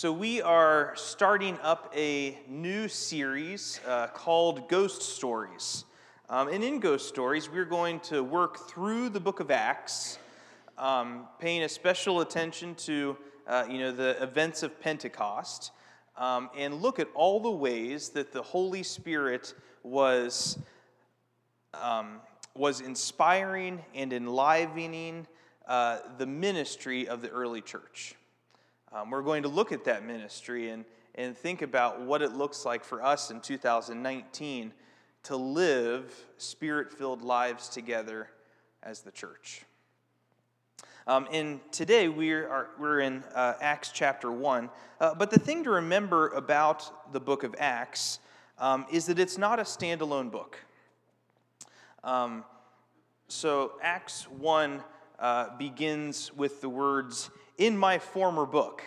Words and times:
So, 0.00 0.12
we 0.12 0.40
are 0.42 0.92
starting 0.94 1.58
up 1.60 1.92
a 1.92 2.38
new 2.46 2.86
series 2.86 3.80
uh, 3.84 4.06
called 4.06 4.68
Ghost 4.68 5.02
Stories. 5.02 5.86
Um, 6.28 6.46
and 6.46 6.62
in 6.62 6.78
Ghost 6.78 7.08
Stories, 7.08 7.50
we're 7.50 7.64
going 7.64 7.98
to 8.02 8.22
work 8.22 8.68
through 8.68 9.08
the 9.08 9.18
book 9.18 9.40
of 9.40 9.50
Acts, 9.50 10.20
um, 10.78 11.26
paying 11.40 11.64
a 11.64 11.68
special 11.68 12.20
attention 12.20 12.76
to 12.76 13.16
uh, 13.48 13.64
you 13.68 13.78
know, 13.78 13.90
the 13.90 14.22
events 14.22 14.62
of 14.62 14.80
Pentecost, 14.80 15.72
um, 16.16 16.48
and 16.56 16.80
look 16.80 17.00
at 17.00 17.08
all 17.16 17.40
the 17.40 17.50
ways 17.50 18.10
that 18.10 18.30
the 18.30 18.40
Holy 18.40 18.84
Spirit 18.84 19.52
was, 19.82 20.60
um, 21.74 22.20
was 22.54 22.82
inspiring 22.82 23.84
and 23.96 24.12
enlivening 24.12 25.26
uh, 25.66 25.98
the 26.18 26.26
ministry 26.26 27.08
of 27.08 27.20
the 27.20 27.30
early 27.30 27.60
church. 27.60 28.14
Um, 28.90 29.10
we're 29.10 29.22
going 29.22 29.42
to 29.42 29.50
look 29.50 29.70
at 29.72 29.84
that 29.84 30.06
ministry 30.06 30.70
and, 30.70 30.84
and 31.14 31.36
think 31.36 31.60
about 31.60 32.00
what 32.00 32.22
it 32.22 32.32
looks 32.32 32.64
like 32.64 32.84
for 32.84 33.02
us 33.02 33.30
in 33.30 33.40
2019 33.40 34.72
to 35.24 35.36
live 35.36 36.24
spirit 36.38 36.90
filled 36.90 37.20
lives 37.20 37.68
together 37.68 38.30
as 38.82 39.00
the 39.00 39.10
church. 39.10 39.62
Um, 41.06 41.28
and 41.30 41.60
today 41.70 42.08
we 42.08 42.32
are, 42.32 42.68
we're 42.78 43.00
in 43.00 43.24
uh, 43.34 43.54
Acts 43.60 43.90
chapter 43.92 44.32
1. 44.32 44.70
Uh, 45.00 45.14
but 45.14 45.30
the 45.30 45.38
thing 45.38 45.64
to 45.64 45.70
remember 45.70 46.28
about 46.28 47.12
the 47.12 47.20
book 47.20 47.44
of 47.44 47.54
Acts 47.58 48.20
um, 48.58 48.86
is 48.90 49.04
that 49.06 49.18
it's 49.18 49.36
not 49.36 49.58
a 49.58 49.64
standalone 49.64 50.30
book. 50.30 50.58
Um, 52.04 52.42
so 53.26 53.72
Acts 53.82 54.24
1 54.30 54.82
uh, 55.18 55.56
begins 55.58 56.32
with 56.32 56.62
the 56.62 56.68
words, 56.70 57.28
in 57.58 57.76
my 57.76 57.98
former 57.98 58.46
book, 58.46 58.82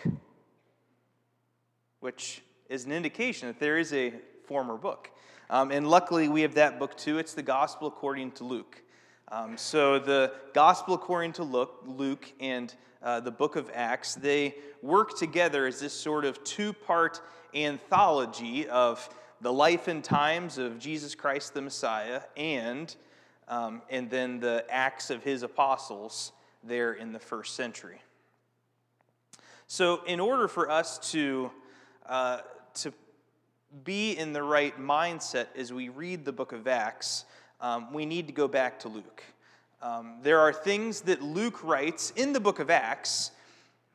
which 2.00 2.42
is 2.68 2.86
an 2.86 2.92
indication 2.92 3.48
that 3.48 3.60
there 3.60 3.76
is 3.76 3.92
a 3.92 4.14
former 4.46 4.76
book. 4.76 5.10
Um, 5.50 5.70
and 5.70 5.86
luckily, 5.86 6.28
we 6.28 6.40
have 6.40 6.54
that 6.54 6.78
book 6.78 6.96
too. 6.96 7.18
It's 7.18 7.34
the 7.34 7.42
Gospel 7.42 7.86
according 7.86 8.32
to 8.32 8.44
Luke. 8.44 8.82
Um, 9.28 9.58
so, 9.58 9.98
the 9.98 10.32
Gospel 10.54 10.94
according 10.94 11.34
to 11.34 11.44
Luke, 11.44 11.82
Luke 11.86 12.32
and 12.40 12.74
uh, 13.02 13.20
the 13.20 13.30
book 13.30 13.56
of 13.56 13.70
Acts, 13.74 14.14
they 14.14 14.54
work 14.80 15.18
together 15.18 15.66
as 15.66 15.80
this 15.80 15.92
sort 15.92 16.24
of 16.24 16.42
two 16.42 16.72
part 16.72 17.20
anthology 17.54 18.66
of 18.68 19.06
the 19.42 19.52
life 19.52 19.88
and 19.88 20.02
times 20.02 20.56
of 20.56 20.78
Jesus 20.78 21.14
Christ 21.14 21.52
the 21.52 21.60
Messiah 21.60 22.22
and, 22.36 22.94
um, 23.48 23.82
and 23.90 24.08
then 24.08 24.40
the 24.40 24.64
acts 24.70 25.10
of 25.10 25.22
his 25.22 25.42
apostles 25.42 26.32
there 26.62 26.94
in 26.94 27.12
the 27.12 27.18
first 27.18 27.56
century. 27.56 28.00
So, 29.72 30.02
in 30.04 30.20
order 30.20 30.48
for 30.48 30.70
us 30.70 30.98
to, 31.12 31.50
uh, 32.04 32.40
to 32.74 32.92
be 33.84 34.12
in 34.12 34.34
the 34.34 34.42
right 34.42 34.78
mindset 34.78 35.46
as 35.56 35.72
we 35.72 35.88
read 35.88 36.26
the 36.26 36.32
book 36.32 36.52
of 36.52 36.68
Acts, 36.68 37.24
um, 37.58 37.90
we 37.90 38.04
need 38.04 38.26
to 38.26 38.34
go 38.34 38.46
back 38.46 38.80
to 38.80 38.90
Luke. 38.90 39.22
Um, 39.80 40.18
there 40.22 40.40
are 40.40 40.52
things 40.52 41.00
that 41.00 41.22
Luke 41.22 41.64
writes 41.64 42.12
in 42.16 42.34
the 42.34 42.38
book 42.38 42.58
of 42.58 42.68
Acts 42.68 43.30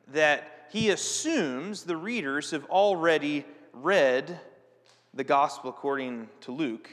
that 0.08 0.66
he 0.72 0.90
assumes 0.90 1.84
the 1.84 1.96
readers 1.96 2.50
have 2.50 2.64
already 2.64 3.46
read 3.72 4.40
the 5.14 5.22
gospel 5.22 5.70
according 5.70 6.28
to 6.40 6.50
Luke 6.50 6.90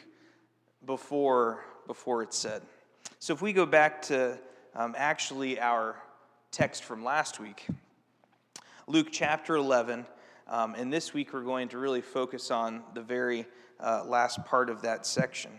before, 0.86 1.66
before 1.88 2.22
it's 2.22 2.38
said. 2.38 2.62
So 3.18 3.34
if 3.34 3.42
we 3.42 3.52
go 3.52 3.66
back 3.66 4.04
to 4.04 4.38
um, 4.76 4.94
actually 4.96 5.60
our 5.60 5.96
text 6.52 6.84
from 6.84 7.04
last 7.04 7.40
week, 7.40 7.66
Luke 8.88 9.08
chapter 9.12 9.56
11. 9.56 10.06
Um, 10.48 10.76
and 10.76 10.94
this 10.94 11.12
week 11.12 11.34
we're 11.34 11.42
going 11.42 11.70
to 11.70 11.80
really 11.80 12.02
focus 12.02 12.52
on 12.52 12.84
the 12.94 13.02
very 13.02 13.48
uh, 13.80 14.04
last 14.06 14.46
part 14.46 14.70
of 14.70 14.84
that 14.84 15.08
section. 15.08 15.50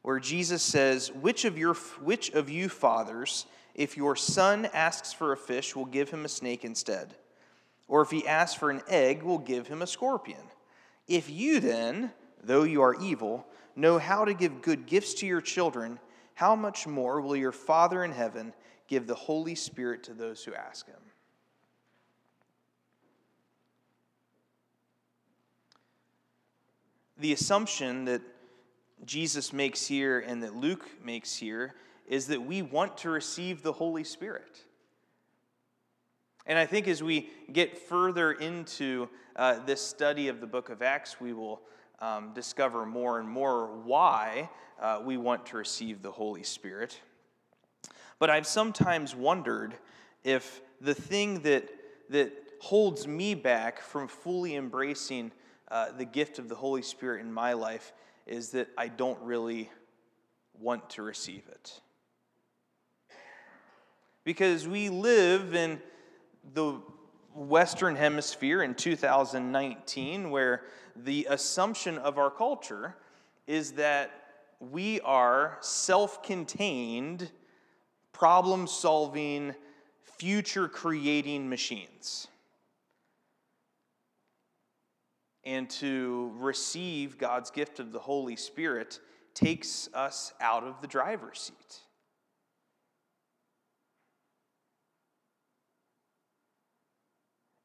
Where 0.00 0.18
Jesus 0.18 0.62
says, 0.62 1.12
which 1.12 1.44
of, 1.44 1.58
your, 1.58 1.74
which 1.74 2.30
of 2.30 2.48
you 2.48 2.70
fathers, 2.70 3.44
if 3.74 3.98
your 3.98 4.16
son 4.16 4.66
asks 4.72 5.12
for 5.12 5.32
a 5.32 5.36
fish, 5.36 5.76
will 5.76 5.84
give 5.84 6.08
him 6.08 6.24
a 6.24 6.28
snake 6.28 6.64
instead? 6.64 7.14
Or 7.86 8.00
if 8.00 8.10
he 8.10 8.26
asks 8.26 8.58
for 8.58 8.70
an 8.70 8.80
egg, 8.88 9.22
will 9.22 9.36
give 9.36 9.66
him 9.66 9.82
a 9.82 9.86
scorpion? 9.86 10.40
If 11.06 11.28
you 11.28 11.60
then, 11.60 12.12
though 12.42 12.62
you 12.62 12.80
are 12.80 12.94
evil, 12.94 13.46
know 13.76 13.98
how 13.98 14.24
to 14.24 14.32
give 14.32 14.62
good 14.62 14.86
gifts 14.86 15.12
to 15.14 15.26
your 15.26 15.42
children, 15.42 15.98
how 16.32 16.56
much 16.56 16.86
more 16.86 17.20
will 17.20 17.36
your 17.36 17.52
Father 17.52 18.02
in 18.04 18.12
heaven 18.12 18.54
give 18.88 19.06
the 19.06 19.14
Holy 19.14 19.54
Spirit 19.54 20.02
to 20.04 20.14
those 20.14 20.42
who 20.42 20.54
ask 20.54 20.86
him. 20.86 20.96
The 27.18 27.32
assumption 27.32 28.06
that 28.06 28.22
Jesus 29.04 29.52
makes 29.52 29.86
here 29.86 30.20
and 30.20 30.42
that 30.42 30.54
Luke 30.54 30.88
makes 31.04 31.36
here 31.36 31.74
is 32.06 32.28
that 32.28 32.42
we 32.42 32.62
want 32.62 32.96
to 32.98 33.10
receive 33.10 33.62
the 33.62 33.72
Holy 33.72 34.04
Spirit. 34.04 34.64
And 36.46 36.58
I 36.58 36.64
think 36.64 36.88
as 36.88 37.02
we 37.02 37.28
get 37.52 37.76
further 37.76 38.32
into 38.32 39.08
uh, 39.36 39.64
this 39.66 39.82
study 39.82 40.28
of 40.28 40.40
the 40.40 40.46
book 40.46 40.70
of 40.70 40.80
Acts, 40.80 41.20
we 41.20 41.34
will 41.34 41.60
um, 42.00 42.32
discover 42.34 42.86
more 42.86 43.20
and 43.20 43.28
more 43.28 43.66
why 43.66 44.48
uh, 44.80 45.00
we 45.04 45.16
want 45.16 45.44
to 45.46 45.58
receive 45.58 46.00
the 46.00 46.10
Holy 46.10 46.42
Spirit. 46.42 46.98
But 48.18 48.30
I've 48.30 48.46
sometimes 48.46 49.14
wondered 49.14 49.74
if 50.24 50.60
the 50.80 50.94
thing 50.94 51.40
that, 51.42 51.68
that 52.10 52.32
holds 52.60 53.06
me 53.06 53.34
back 53.34 53.80
from 53.80 54.08
fully 54.08 54.56
embracing 54.56 55.32
uh, 55.70 55.92
the 55.92 56.04
gift 56.04 56.38
of 56.38 56.48
the 56.48 56.54
Holy 56.54 56.82
Spirit 56.82 57.20
in 57.20 57.32
my 57.32 57.52
life 57.52 57.92
is 58.26 58.50
that 58.50 58.68
I 58.76 58.88
don't 58.88 59.20
really 59.22 59.70
want 60.58 60.90
to 60.90 61.02
receive 61.02 61.42
it. 61.48 61.80
Because 64.24 64.66
we 64.66 64.88
live 64.88 65.54
in 65.54 65.80
the 66.54 66.80
Western 67.34 67.96
Hemisphere 67.96 68.62
in 68.62 68.74
2019, 68.74 70.30
where 70.30 70.62
the 70.96 71.26
assumption 71.30 71.98
of 71.98 72.18
our 72.18 72.30
culture 72.30 72.96
is 73.46 73.72
that 73.72 74.10
we 74.60 75.00
are 75.00 75.56
self 75.60 76.22
contained 76.22 77.30
problem 78.12 78.66
solving, 78.66 79.54
future 80.18 80.68
creating 80.68 81.48
machines. 81.48 82.26
And 85.44 85.70
to 85.70 86.32
receive 86.36 87.16
God's 87.16 87.50
gift 87.50 87.80
of 87.80 87.92
the 87.92 87.98
Holy 87.98 88.36
Spirit 88.36 89.00
takes 89.34 89.88
us 89.94 90.32
out 90.40 90.64
of 90.64 90.80
the 90.80 90.86
driver's 90.86 91.38
seat. 91.38 91.80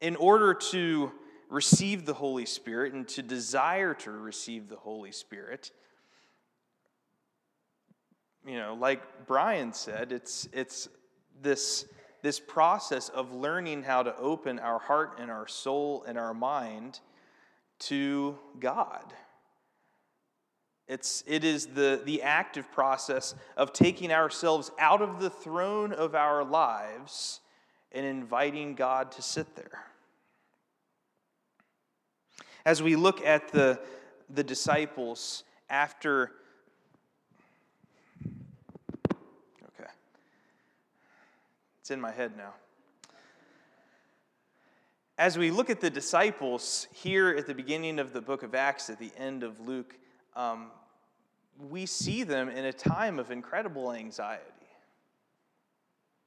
In 0.00 0.16
order 0.16 0.54
to 0.54 1.12
receive 1.50 2.06
the 2.06 2.14
Holy 2.14 2.46
Spirit 2.46 2.92
and 2.92 3.06
to 3.08 3.22
desire 3.22 3.94
to 3.94 4.10
receive 4.10 4.68
the 4.68 4.76
Holy 4.76 5.12
Spirit, 5.12 5.70
you 8.46 8.58
know, 8.58 8.74
like 8.74 9.26
Brian 9.26 9.72
said, 9.72 10.12
it's, 10.12 10.48
it's 10.52 10.88
this, 11.42 11.86
this 12.22 12.38
process 12.38 13.08
of 13.08 13.32
learning 13.34 13.82
how 13.82 14.02
to 14.02 14.16
open 14.16 14.58
our 14.58 14.78
heart 14.78 15.18
and 15.18 15.30
our 15.30 15.48
soul 15.48 16.04
and 16.06 16.18
our 16.18 16.34
mind 16.34 17.00
to 17.80 18.38
God. 18.60 19.12
It's, 20.86 21.24
it 21.26 21.44
is 21.44 21.68
the, 21.68 22.02
the 22.04 22.22
active 22.22 22.70
process 22.70 23.34
of 23.56 23.72
taking 23.72 24.12
ourselves 24.12 24.70
out 24.78 25.00
of 25.00 25.18
the 25.20 25.30
throne 25.30 25.92
of 25.92 26.14
our 26.14 26.44
lives 26.44 27.40
and 27.92 28.04
inviting 28.04 28.74
God 28.74 29.12
to 29.12 29.22
sit 29.22 29.56
there. 29.56 29.84
As 32.66 32.82
we 32.82 32.96
look 32.96 33.24
at 33.24 33.48
the, 33.48 33.80
the 34.28 34.44
disciples 34.44 35.44
after 35.70 36.32
It's 41.84 41.90
in 41.90 42.00
my 42.00 42.12
head 42.12 42.32
now. 42.34 42.54
As 45.18 45.36
we 45.36 45.50
look 45.50 45.68
at 45.68 45.82
the 45.82 45.90
disciples 45.90 46.88
here 46.94 47.28
at 47.36 47.46
the 47.46 47.52
beginning 47.52 47.98
of 47.98 48.14
the 48.14 48.22
book 48.22 48.42
of 48.42 48.54
Acts, 48.54 48.88
at 48.88 48.98
the 48.98 49.12
end 49.18 49.42
of 49.42 49.60
Luke, 49.60 49.94
um, 50.34 50.70
we 51.68 51.84
see 51.84 52.22
them 52.22 52.48
in 52.48 52.64
a 52.64 52.72
time 52.72 53.18
of 53.18 53.30
incredible 53.30 53.92
anxiety. 53.92 54.42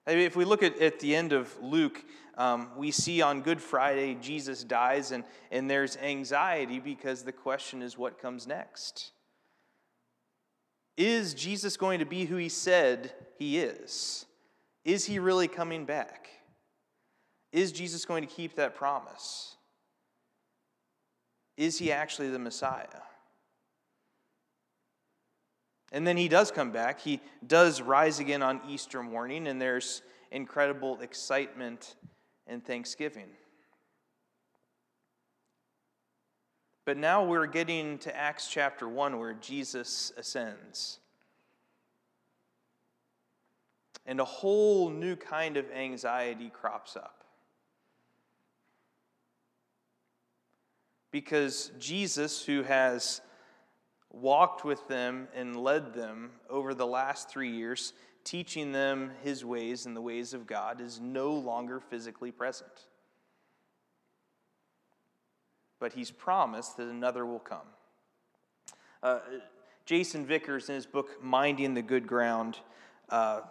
I 0.06 0.12
mean, 0.12 0.26
if 0.28 0.36
we 0.36 0.46
look 0.46 0.62
at, 0.62 0.80
at 0.80 1.00
the 1.00 1.16
end 1.16 1.34
of 1.34 1.52
Luke, 1.60 2.06
um, 2.38 2.70
we 2.78 2.92
see 2.92 3.24
on 3.24 3.42
Good 3.42 3.60
Friday 3.60 4.14
Jesus 4.22 4.64
dies, 4.64 5.12
and, 5.12 5.24
and 5.50 5.68
there's 5.68 5.98
anxiety 5.98 6.80
because 6.80 7.24
the 7.24 7.32
question 7.32 7.82
is 7.82 7.98
what 7.98 8.22
comes 8.22 8.46
next? 8.46 9.10
Is 10.98 11.34
Jesus 11.34 11.78
going 11.78 11.98
to 11.98 12.06
be 12.06 12.26
who 12.26 12.36
he 12.36 12.48
said 12.48 13.12
he 13.40 13.58
is? 13.58 14.27
Is 14.88 15.04
he 15.04 15.20
really 15.20 15.50
coming 15.50 15.84
back? 15.84 16.30
Is 17.52 17.74
Jesus 17.74 18.06
going 18.06 18.26
to 18.26 18.34
keep 18.34 18.56
that 18.56 18.74
promise? 18.74 19.58
Is 21.58 21.78
he 21.78 21.92
actually 21.92 22.30
the 22.30 22.40
Messiah? 22.40 23.02
And 25.92 26.08
then 26.08 26.16
he 26.16 26.30
does 26.30 26.52
come 26.52 26.72
back. 26.72 27.02
He 27.02 27.20
does 27.46 27.82
rise 27.82 28.22
again 28.22 28.42
on 28.42 28.62
Easter 28.66 29.04
morning, 29.04 29.48
and 29.48 29.62
there's 29.62 30.04
incredible 30.32 31.02
excitement 31.02 31.96
and 32.48 32.66
thanksgiving. 32.66 33.28
But 36.86 36.96
now 36.96 37.26
we're 37.26 37.46
getting 37.46 37.98
to 38.00 38.16
Acts 38.16 38.48
chapter 38.50 38.88
1 38.88 39.20
where 39.20 39.34
Jesus 39.34 40.14
ascends. 40.16 41.00
And 44.08 44.22
a 44.22 44.26
whole 44.26 44.90
new 44.90 45.16
kind 45.16 45.58
of 45.58 45.70
anxiety 45.70 46.50
crops 46.50 46.96
up. 46.96 47.26
Because 51.12 51.72
Jesus, 51.78 52.44
who 52.44 52.64
has 52.64 53.22
walked 54.12 54.64
with 54.64 54.88
them 54.88 55.28
and 55.36 55.56
led 55.58 55.94
them 55.94 56.32
over 56.50 56.74
the 56.74 56.88
last 56.88 57.30
three 57.30 57.52
years, 57.52 57.94
teaching 58.24 58.72
them 58.72 59.12
his 59.24 59.44
ways 59.44 59.86
and 59.86 59.96
the 59.96 60.02
ways 60.02 60.34
of 60.34 60.48
God, 60.48 60.80
is 60.80 61.00
no 61.00 61.34
longer 61.34 61.80
physically 61.80 62.32
present. 62.32 62.88
But 65.80 65.94
he's 65.94 66.12
promised 66.12 66.78
that 66.78 66.88
another 66.88 67.26
will 67.26 67.40
come. 67.40 67.68
Uh, 69.04 69.20
Jason 69.86 70.26
Vickers, 70.26 70.70
in 70.70 70.76
his 70.76 70.86
book 70.86 71.24
Minding 71.24 71.74
the 71.74 71.82
Good 71.82 72.08
Ground, 72.08 72.60
uh, 73.10 73.42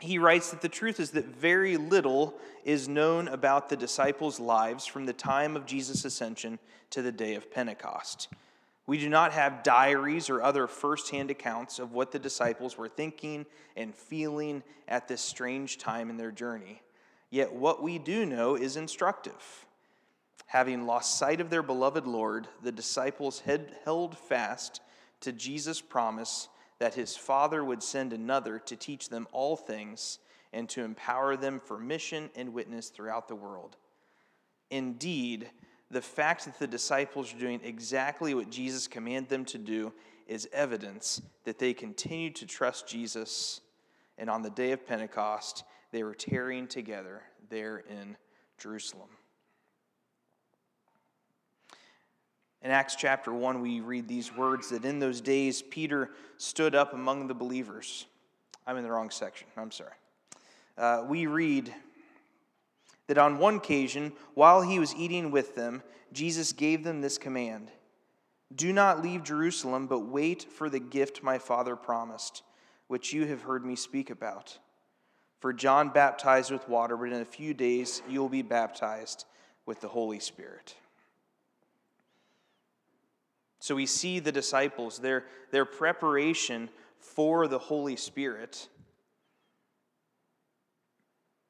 he 0.00 0.18
writes 0.18 0.50
that 0.50 0.60
the 0.60 0.68
truth 0.68 1.00
is 1.00 1.10
that 1.12 1.26
very 1.26 1.76
little 1.76 2.34
is 2.64 2.88
known 2.88 3.28
about 3.28 3.68
the 3.68 3.76
disciples' 3.76 4.40
lives 4.40 4.86
from 4.86 5.06
the 5.06 5.12
time 5.12 5.56
of 5.56 5.66
Jesus' 5.66 6.04
ascension 6.04 6.58
to 6.90 7.02
the 7.02 7.12
day 7.12 7.34
of 7.34 7.50
Pentecost. 7.50 8.28
We 8.86 8.98
do 8.98 9.08
not 9.08 9.32
have 9.32 9.62
diaries 9.62 10.28
or 10.28 10.42
other 10.42 10.66
firsthand 10.66 11.30
accounts 11.30 11.78
of 11.78 11.92
what 11.92 12.10
the 12.10 12.18
disciples 12.18 12.76
were 12.76 12.88
thinking 12.88 13.46
and 13.76 13.94
feeling 13.94 14.62
at 14.88 15.06
this 15.06 15.20
strange 15.20 15.78
time 15.78 16.10
in 16.10 16.16
their 16.16 16.32
journey. 16.32 16.82
Yet 17.30 17.52
what 17.52 17.82
we 17.82 17.98
do 17.98 18.26
know 18.26 18.56
is 18.56 18.76
instructive. 18.76 19.66
Having 20.46 20.86
lost 20.86 21.16
sight 21.16 21.40
of 21.40 21.50
their 21.50 21.62
beloved 21.62 22.06
Lord, 22.06 22.48
the 22.62 22.72
disciples 22.72 23.42
held 23.84 24.18
fast 24.18 24.80
to 25.20 25.30
Jesus' 25.30 25.80
promise 25.80 26.48
that 26.80 26.94
his 26.94 27.16
Father 27.16 27.64
would 27.64 27.82
send 27.82 28.12
another 28.12 28.58
to 28.58 28.74
teach 28.74 29.08
them 29.08 29.28
all 29.30 29.54
things 29.54 30.18
and 30.52 30.68
to 30.70 30.82
empower 30.82 31.36
them 31.36 31.60
for 31.60 31.78
mission 31.78 32.30
and 32.34 32.52
witness 32.52 32.88
throughout 32.88 33.28
the 33.28 33.36
world. 33.36 33.76
Indeed, 34.70 35.48
the 35.90 36.00
fact 36.00 36.46
that 36.46 36.58
the 36.58 36.66
disciples 36.66 37.32
are 37.32 37.38
doing 37.38 37.60
exactly 37.62 38.34
what 38.34 38.50
Jesus 38.50 38.88
commanded 38.88 39.28
them 39.28 39.44
to 39.46 39.58
do 39.58 39.92
is 40.26 40.48
evidence 40.52 41.20
that 41.44 41.58
they 41.58 41.74
continued 41.74 42.34
to 42.36 42.46
trust 42.46 42.88
Jesus. 42.88 43.60
And 44.16 44.30
on 44.30 44.42
the 44.42 44.50
day 44.50 44.72
of 44.72 44.86
Pentecost, 44.86 45.64
they 45.92 46.02
were 46.02 46.14
tarrying 46.14 46.66
together 46.66 47.22
there 47.48 47.78
in 47.78 48.16
Jerusalem. 48.58 49.08
In 52.62 52.70
Acts 52.70 52.94
chapter 52.94 53.32
1, 53.32 53.60
we 53.60 53.80
read 53.80 54.06
these 54.06 54.34
words 54.34 54.68
that 54.70 54.84
in 54.84 54.98
those 54.98 55.20
days 55.20 55.62
Peter 55.62 56.10
stood 56.36 56.74
up 56.74 56.92
among 56.92 57.26
the 57.26 57.34
believers. 57.34 58.06
I'm 58.66 58.76
in 58.76 58.84
the 58.84 58.90
wrong 58.90 59.10
section, 59.10 59.46
I'm 59.56 59.70
sorry. 59.70 59.90
Uh, 60.76 61.04
we 61.08 61.26
read, 61.26 61.74
that 63.10 63.18
on 63.18 63.38
one 63.38 63.56
occasion, 63.56 64.12
while 64.34 64.62
he 64.62 64.78
was 64.78 64.94
eating 64.94 65.32
with 65.32 65.56
them, 65.56 65.82
Jesus 66.12 66.52
gave 66.52 66.84
them 66.84 67.00
this 67.00 67.18
command 67.18 67.72
Do 68.54 68.72
not 68.72 69.02
leave 69.02 69.24
Jerusalem, 69.24 69.88
but 69.88 70.06
wait 70.06 70.44
for 70.44 70.70
the 70.70 70.78
gift 70.78 71.20
my 71.20 71.36
Father 71.36 71.74
promised, 71.74 72.44
which 72.86 73.12
you 73.12 73.26
have 73.26 73.42
heard 73.42 73.66
me 73.66 73.74
speak 73.74 74.10
about. 74.10 74.56
For 75.40 75.52
John 75.52 75.88
baptized 75.88 76.52
with 76.52 76.68
water, 76.68 76.96
but 76.96 77.08
in 77.08 77.20
a 77.20 77.24
few 77.24 77.52
days 77.52 78.00
you 78.08 78.20
will 78.20 78.28
be 78.28 78.42
baptized 78.42 79.24
with 79.66 79.80
the 79.80 79.88
Holy 79.88 80.20
Spirit. 80.20 80.76
So 83.60 83.74
we 83.74 83.84
see 83.84 84.18
the 84.18 84.32
disciples, 84.32 84.98
their, 84.98 85.26
their 85.50 85.66
preparation 85.66 86.70
for 86.98 87.46
the 87.46 87.58
Holy 87.58 87.94
Spirit 87.94 88.68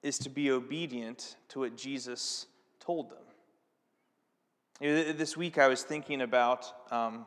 is 0.02 0.18
to 0.18 0.28
be 0.28 0.50
obedient 0.50 1.36
to 1.50 1.60
what 1.60 1.76
Jesus 1.76 2.46
told 2.80 3.10
them. 3.10 3.18
This 4.80 5.36
week 5.36 5.56
I 5.56 5.68
was 5.68 5.82
thinking 5.84 6.22
about 6.22 6.92
um, 6.92 7.26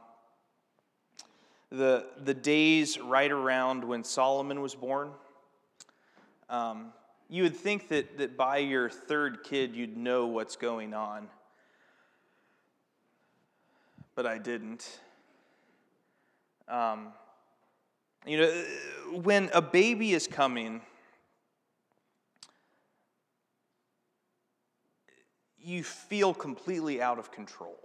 the, 1.69 2.07
the 2.21 2.33
days 2.33 2.99
right 2.99 3.31
around 3.31 3.85
when 3.85 4.03
Solomon 4.03 4.59
was 4.61 4.75
born. 4.75 5.11
Um, 6.49 6.91
you 7.29 7.43
would 7.43 7.55
think 7.55 7.87
that, 7.87 8.17
that 8.17 8.35
by 8.35 8.57
your 8.57 8.89
third 8.89 9.43
kid 9.43 9.75
you'd 9.75 9.95
know 9.95 10.27
what's 10.27 10.57
going 10.57 10.93
on, 10.93 11.29
but 14.15 14.25
I 14.25 14.37
didn't. 14.37 14.99
Um, 16.67 17.09
you 18.25 18.37
know, 18.37 18.63
when 19.21 19.49
a 19.53 19.61
baby 19.61 20.13
is 20.13 20.27
coming, 20.27 20.81
you 25.59 25.83
feel 25.83 26.33
completely 26.33 27.01
out 27.01 27.19
of 27.19 27.31
control. 27.31 27.77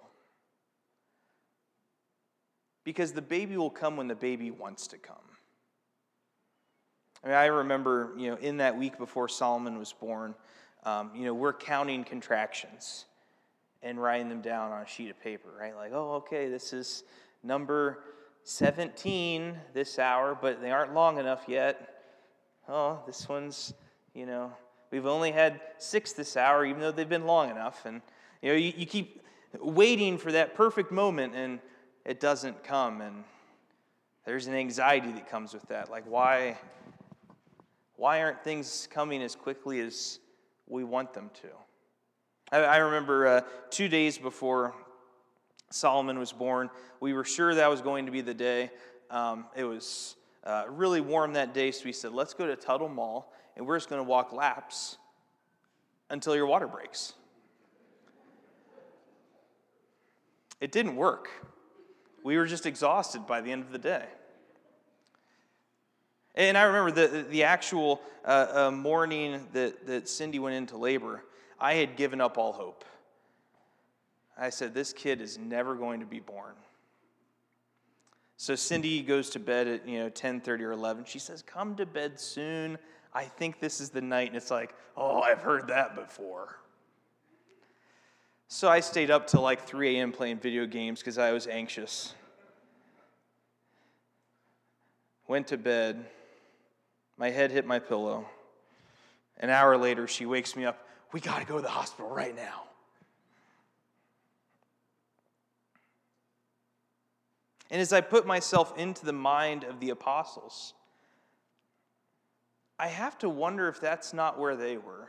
Because 2.84 3.12
the 3.12 3.22
baby 3.22 3.56
will 3.56 3.70
come 3.70 3.96
when 3.96 4.08
the 4.08 4.14
baby 4.14 4.50
wants 4.50 4.86
to 4.88 4.98
come. 4.98 5.16
I 7.22 7.26
mean, 7.26 7.36
I 7.36 7.46
remember, 7.46 8.12
you 8.16 8.30
know, 8.30 8.36
in 8.36 8.58
that 8.58 8.78
week 8.78 8.96
before 8.96 9.28
Solomon 9.28 9.78
was 9.78 9.92
born, 9.92 10.34
um, 10.84 11.10
you 11.14 11.24
know, 11.24 11.34
we're 11.34 11.52
counting 11.52 12.04
contractions 12.04 13.04
and 13.82 14.00
writing 14.00 14.28
them 14.28 14.40
down 14.40 14.72
on 14.72 14.82
a 14.82 14.86
sheet 14.86 15.10
of 15.10 15.20
paper, 15.20 15.48
right? 15.58 15.74
Like, 15.74 15.92
oh, 15.92 16.14
okay, 16.16 16.48
this 16.48 16.72
is 16.72 17.04
number 17.42 18.04
17 18.44 19.56
this 19.74 19.98
hour, 19.98 20.36
but 20.40 20.60
they 20.60 20.70
aren't 20.70 20.94
long 20.94 21.18
enough 21.18 21.44
yet. 21.46 22.02
Oh, 22.68 23.00
this 23.06 23.28
one's, 23.28 23.72
you 24.14 24.26
know, 24.26 24.52
We've 24.90 25.06
only 25.06 25.32
had 25.32 25.60
six 25.76 26.12
this 26.12 26.36
hour, 26.36 26.64
even 26.64 26.80
though 26.80 26.90
they've 26.90 27.08
been 27.08 27.26
long 27.26 27.50
enough. 27.50 27.84
And 27.84 28.00
you 28.42 28.50
know, 28.50 28.56
you, 28.56 28.72
you 28.76 28.86
keep 28.86 29.22
waiting 29.60 30.16
for 30.16 30.32
that 30.32 30.54
perfect 30.54 30.90
moment, 30.90 31.34
and 31.34 31.60
it 32.04 32.20
doesn't 32.20 32.64
come. 32.64 33.02
And 33.02 33.24
there's 34.24 34.46
an 34.46 34.54
anxiety 34.54 35.12
that 35.12 35.28
comes 35.28 35.52
with 35.52 35.68
that. 35.68 35.90
Like, 35.90 36.04
why, 36.06 36.56
why 37.96 38.22
aren't 38.22 38.42
things 38.42 38.88
coming 38.90 39.22
as 39.22 39.34
quickly 39.36 39.80
as 39.80 40.20
we 40.66 40.84
want 40.84 41.12
them 41.12 41.30
to? 41.42 41.48
I, 42.50 42.58
I 42.58 42.76
remember 42.78 43.26
uh, 43.26 43.40
two 43.70 43.88
days 43.88 44.18
before 44.18 44.74
Solomon 45.70 46.18
was 46.18 46.32
born, 46.32 46.70
we 47.00 47.12
were 47.12 47.24
sure 47.24 47.54
that 47.54 47.68
was 47.68 47.80
going 47.80 48.06
to 48.06 48.12
be 48.12 48.20
the 48.20 48.34
day. 48.34 48.70
Um, 49.10 49.46
it 49.56 49.64
was 49.64 50.16
uh, 50.44 50.64
really 50.68 51.00
warm 51.00 51.34
that 51.34 51.52
day, 51.52 51.70
so 51.70 51.84
we 51.84 51.92
said, 51.92 52.12
let's 52.12 52.34
go 52.34 52.46
to 52.46 52.56
Tuttle 52.56 52.88
Mall 52.88 53.32
and 53.56 53.66
we're 53.66 53.76
just 53.76 53.88
going 53.88 54.00
to 54.00 54.08
walk 54.08 54.32
laps 54.32 54.96
until 56.10 56.34
your 56.34 56.46
water 56.46 56.66
breaks. 56.66 57.12
It 60.60 60.72
didn't 60.72 60.96
work. 60.96 61.28
We 62.24 62.36
were 62.36 62.46
just 62.46 62.66
exhausted 62.66 63.26
by 63.26 63.40
the 63.40 63.52
end 63.52 63.62
of 63.62 63.72
the 63.72 63.78
day. 63.78 64.04
And 66.34 66.56
I 66.56 66.62
remember 66.62 66.90
the, 66.92 67.22
the 67.22 67.44
actual 67.44 68.00
uh, 68.24 68.46
uh, 68.52 68.70
morning 68.70 69.46
that, 69.52 69.86
that 69.86 70.08
Cindy 70.08 70.38
went 70.38 70.54
into 70.54 70.76
labor, 70.76 71.24
I 71.60 71.74
had 71.74 71.96
given 71.96 72.20
up 72.20 72.38
all 72.38 72.52
hope. 72.52 72.84
I 74.36 74.50
said, 74.50 74.74
This 74.74 74.92
kid 74.92 75.20
is 75.20 75.38
never 75.38 75.74
going 75.74 76.00
to 76.00 76.06
be 76.06 76.20
born. 76.20 76.54
So 78.36 78.54
Cindy 78.54 79.02
goes 79.02 79.30
to 79.30 79.40
bed 79.40 79.66
at 79.66 79.88
you 79.88 79.98
know 79.98 80.10
10:30 80.10 80.60
or 80.60 80.70
11. 80.70 81.04
She 81.06 81.18
says, 81.18 81.42
"Come 81.42 81.74
to 81.74 81.84
bed 81.84 82.20
soon. 82.20 82.78
I 83.12 83.24
think 83.24 83.58
this 83.58 83.80
is 83.80 83.90
the 83.90 84.00
night. 84.00 84.28
And 84.28 84.36
it's 84.36 84.50
like, 84.50 84.74
oh, 84.96 85.20
I've 85.20 85.40
heard 85.40 85.68
that 85.68 85.94
before. 85.94 86.58
So 88.48 88.68
I 88.68 88.80
stayed 88.80 89.10
up 89.10 89.26
till 89.26 89.42
like 89.42 89.66
3 89.66 89.96
a.m. 89.96 90.12
playing 90.12 90.38
video 90.38 90.66
games 90.66 91.00
because 91.00 91.18
I 91.18 91.32
was 91.32 91.46
anxious. 91.46 92.14
Went 95.26 95.48
to 95.48 95.58
bed. 95.58 96.06
My 97.16 97.30
head 97.30 97.50
hit 97.50 97.66
my 97.66 97.78
pillow. 97.78 98.26
An 99.38 99.50
hour 99.50 99.76
later, 99.76 100.06
she 100.06 100.24
wakes 100.24 100.56
me 100.56 100.64
up. 100.64 100.87
We 101.12 101.20
got 101.20 101.40
to 101.40 101.46
go 101.46 101.56
to 101.56 101.62
the 101.62 101.68
hospital 101.68 102.10
right 102.10 102.36
now. 102.36 102.64
And 107.70 107.80
as 107.80 107.92
I 107.92 108.00
put 108.00 108.26
myself 108.26 108.76
into 108.78 109.04
the 109.04 109.12
mind 109.12 109.64
of 109.64 109.80
the 109.80 109.90
apostles, 109.90 110.74
I 112.78 112.88
have 112.88 113.18
to 113.18 113.28
wonder 113.28 113.68
if 113.68 113.80
that's 113.80 114.14
not 114.14 114.38
where 114.38 114.56
they 114.56 114.76
were. 114.76 115.08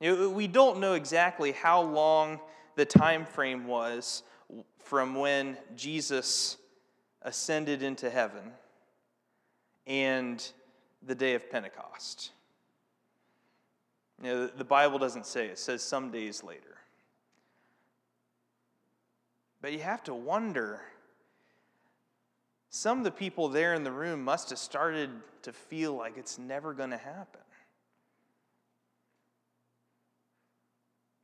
We 0.00 0.46
don't 0.46 0.80
know 0.80 0.94
exactly 0.94 1.52
how 1.52 1.82
long 1.82 2.40
the 2.76 2.84
time 2.84 3.24
frame 3.24 3.66
was 3.66 4.22
from 4.80 5.14
when 5.14 5.56
Jesus 5.76 6.56
ascended 7.22 7.82
into 7.82 8.10
heaven 8.10 8.52
and 9.86 10.44
the 11.04 11.14
day 11.14 11.34
of 11.34 11.50
Pentecost. 11.50 12.32
You 14.22 14.28
know, 14.28 14.46
the 14.46 14.64
Bible 14.64 14.98
doesn't 14.98 15.26
say, 15.26 15.46
it 15.46 15.58
says 15.58 15.82
some 15.82 16.12
days 16.12 16.44
later. 16.44 16.78
But 19.60 19.72
you 19.72 19.80
have 19.80 20.02
to 20.04 20.14
wonder 20.14 20.80
some 22.70 22.98
of 22.98 23.04
the 23.04 23.10
people 23.10 23.48
there 23.48 23.74
in 23.74 23.84
the 23.84 23.92
room 23.92 24.22
must 24.22 24.50
have 24.50 24.58
started 24.58 25.10
to 25.42 25.52
feel 25.52 25.94
like 25.94 26.16
it's 26.16 26.38
never 26.38 26.72
going 26.72 26.90
to 26.90 26.96
happen. 26.96 27.40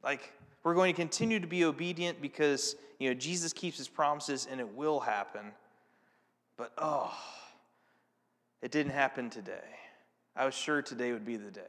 Like, 0.02 0.33
we're 0.62 0.75
going 0.75 0.93
to 0.93 0.97
continue 1.00 1.40
to 1.40 1.47
be 1.47 1.64
obedient 1.64 2.21
because, 2.21 2.76
you 2.99 3.09
know, 3.09 3.14
Jesus 3.14 3.52
keeps 3.52 3.78
his 3.78 3.88
promises 3.88 4.47
and 4.50 4.61
it 4.61 4.75
will 4.75 5.00
happen. 5.00 5.52
But, 6.57 6.73
oh, 6.78 7.17
it 8.61 8.71
didn't 8.71 8.93
happen 8.93 9.31
today. 9.31 9.76
I 10.37 10.45
was 10.45 10.55
sure 10.55 10.83
today 10.83 11.12
would 11.12 11.25
be 11.25 11.37
the 11.37 11.50
day. 11.50 11.62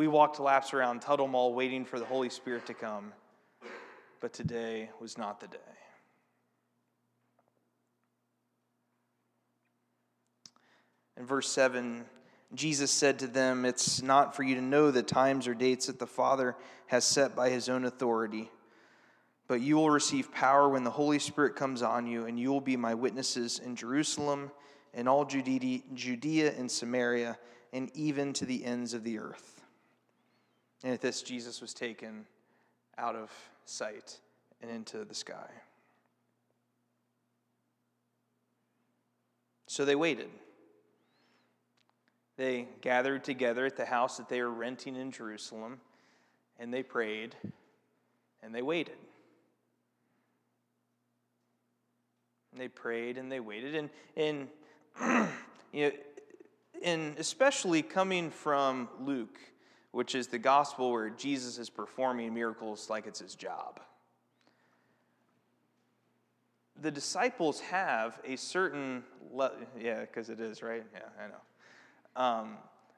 We 0.00 0.08
walked 0.08 0.40
laps 0.40 0.72
around 0.72 1.02
Tuttle 1.02 1.28
Mall 1.28 1.52
waiting 1.52 1.84
for 1.84 1.98
the 1.98 2.06
Holy 2.06 2.30
Spirit 2.30 2.64
to 2.68 2.72
come, 2.72 3.12
but 4.22 4.32
today 4.32 4.88
was 4.98 5.18
not 5.18 5.40
the 5.40 5.46
day. 5.46 5.58
In 11.18 11.26
verse 11.26 11.50
7, 11.50 12.06
Jesus 12.54 12.90
said 12.90 13.18
to 13.18 13.26
them, 13.26 13.66
It's 13.66 14.00
not 14.00 14.34
for 14.34 14.42
you 14.42 14.54
to 14.54 14.62
know 14.62 14.90
the 14.90 15.02
times 15.02 15.46
or 15.46 15.52
dates 15.52 15.88
that 15.88 15.98
the 15.98 16.06
Father 16.06 16.56
has 16.86 17.04
set 17.04 17.36
by 17.36 17.50
his 17.50 17.68
own 17.68 17.84
authority, 17.84 18.50
but 19.48 19.60
you 19.60 19.76
will 19.76 19.90
receive 19.90 20.32
power 20.32 20.66
when 20.70 20.82
the 20.82 20.90
Holy 20.90 21.18
Spirit 21.18 21.56
comes 21.56 21.82
on 21.82 22.06
you, 22.06 22.24
and 22.24 22.40
you 22.40 22.50
will 22.50 22.62
be 22.62 22.78
my 22.78 22.94
witnesses 22.94 23.58
in 23.58 23.76
Jerusalem, 23.76 24.50
in 24.94 25.06
all 25.06 25.26
Judea 25.26 26.54
and 26.56 26.70
Samaria, 26.70 27.38
and 27.74 27.94
even 27.94 28.32
to 28.32 28.46
the 28.46 28.64
ends 28.64 28.94
of 28.94 29.04
the 29.04 29.18
earth. 29.18 29.59
And 30.82 30.92
at 30.92 31.00
this, 31.00 31.22
Jesus 31.22 31.60
was 31.60 31.74
taken 31.74 32.24
out 32.96 33.14
of 33.14 33.30
sight 33.64 34.18
and 34.62 34.70
into 34.70 35.04
the 35.04 35.14
sky. 35.14 35.50
So 39.66 39.84
they 39.84 39.94
waited. 39.94 40.30
They 42.36 42.66
gathered 42.80 43.22
together 43.22 43.66
at 43.66 43.76
the 43.76 43.84
house 43.84 44.16
that 44.16 44.28
they 44.28 44.40
were 44.40 44.50
renting 44.50 44.96
in 44.96 45.10
Jerusalem, 45.10 45.78
and 46.58 46.72
they 46.72 46.82
prayed 46.82 47.36
and 48.42 48.54
they 48.54 48.62
waited. 48.62 48.96
And 52.52 52.60
they 52.60 52.68
prayed 52.68 53.18
and 53.18 53.30
they 53.30 53.40
waited. 53.40 53.74
And, 53.74 53.90
and 54.16 54.48
you 55.72 55.88
know, 55.88 55.92
and 56.82 57.18
especially 57.18 57.82
coming 57.82 58.30
from 58.30 58.88
Luke, 59.00 59.38
which 59.92 60.14
is 60.14 60.28
the 60.28 60.38
gospel 60.38 60.92
where 60.92 61.10
Jesus 61.10 61.58
is 61.58 61.68
performing 61.68 62.32
miracles 62.32 62.88
like 62.88 63.06
it's 63.06 63.20
his 63.20 63.34
job. 63.34 63.80
The 66.80 66.90
disciples 66.90 67.60
have 67.60 68.18
a 68.24 68.36
certain, 68.36 69.04
le- 69.32 69.52
yeah, 69.78 70.00
because 70.00 70.30
it 70.30 70.40
is, 70.40 70.62
right? 70.62 70.84
Yeah, 70.94 71.00
I 71.22 71.28
know 71.28 71.34
um, 72.16 72.56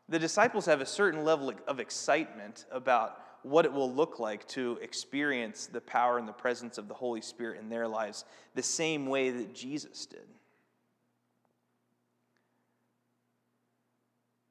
the 0.09 0.19
disciples 0.19 0.67
have 0.67 0.81
a 0.81 0.87
certain 0.87 1.25
level 1.25 1.53
of 1.67 1.81
excitement 1.81 2.67
about 2.71 3.21
what 3.43 3.65
it 3.65 3.73
will 3.73 3.93
look 3.93 4.19
like 4.19 4.47
to 4.49 4.79
experience 4.81 5.67
the 5.67 5.81
power 5.81 6.19
and 6.19 6.29
the 6.29 6.33
presence 6.33 6.79
of 6.79 6.89
the 6.89 6.95
Holy 6.95 7.21
Spirit 7.21 7.59
in 7.59 7.69
their 7.69 7.89
lives 7.89 8.25
the 8.55 8.63
same 8.63 9.07
way 9.07 9.31
that 9.31 9.55
Jesus 9.55 10.07
did. 10.07 10.27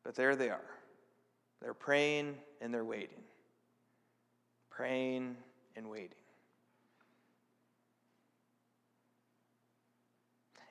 But 0.04 0.16
there 0.16 0.36
they 0.36 0.50
are. 0.50 0.62
They're 1.62 1.74
praying 1.74 2.38
and 2.60 2.74
they're 2.74 2.86
waiting. 2.86 3.24
Praying 4.70 5.38
and 5.76 5.90
waiting. 5.90 6.18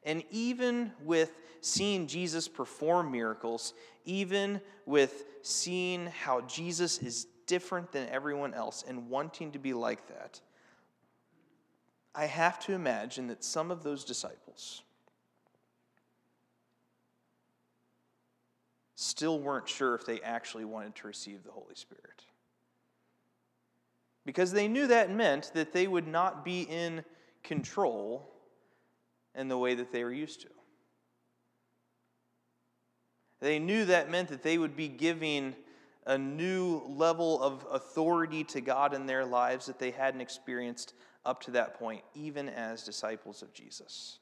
And 0.03 0.25
even 0.31 0.93
with 1.03 1.31
seeing 1.61 2.07
Jesus 2.07 2.49
perform 2.49 3.13
miracles, 3.13 3.75
even 4.05 4.61
with 4.87 5.25
seeing 5.43 6.07
how 6.07 6.41
Jesus 6.43 6.99
is 6.99 7.27
different 7.47 7.93
than 7.93 8.09
everyone 8.09 8.55
else 8.55 8.83
and 8.87 9.11
wanting 9.11 9.53
to 9.53 9.59
be 9.59 9.75
like 9.75 10.07
that, 10.09 10.41
I 12.15 12.27
have 12.27 12.59
to 12.61 12.73
imagine 12.73 13.29
that 13.29 13.45
some 13.45 13.71
of 13.71 13.83
those 13.83 14.05
disciples 14.05 14.83
still 19.01 19.41
weren't 19.41 19.69
sure 19.69 19.95
if 19.95 20.05
they 20.05 20.21
actually 20.21 20.65
wanted 20.65 20.95
to 20.95 21.07
receive 21.07 21.43
the 21.43 21.51
Holy 21.51 21.75
Spirit. 21.75 22.25
Because 24.27 24.53
they 24.53 24.69
knew 24.69 24.87
that 24.89 25.11
meant 25.11 25.51
that 25.55 25.73
they 25.73 25.87
would 25.87 26.07
not 26.07 26.45
be 26.45 26.63
in 26.63 27.05
control 27.43 28.31
in 29.35 29.49
the 29.49 29.57
way 29.57 29.75
that 29.75 29.91
they 29.91 30.05
were 30.05 30.13
used 30.13 30.43
to. 30.43 30.49
They 33.41 33.59
knew 33.59 33.87
that 33.87 34.11
meant 34.11 34.29
that 34.29 34.43
they 34.43 34.59
would 34.59 34.77
be 34.77 34.89
giving 34.89 35.55
a 36.07 36.19
new 36.19 36.83
level 36.87 37.43
of 37.43 37.67
authority 37.71 38.45
to 38.45 38.61
God 38.61 38.93
in 38.93 39.07
their 39.07 39.25
lives 39.25 39.67
that 39.67 39.79
they 39.79 39.93
hadn't 39.93 40.21
experienced 40.21 40.93
up 41.25 41.41
to 41.43 41.53
that 41.53 41.79
point, 41.79 42.03
even 42.15 42.51
as 42.51 42.83
disciples 42.83 43.41
of 43.41 43.53
Jesus. 43.55 44.19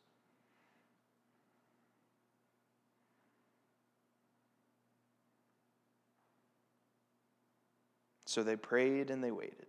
So 8.28 8.42
they 8.42 8.56
prayed 8.56 9.08
and 9.08 9.24
they 9.24 9.30
waited. 9.30 9.64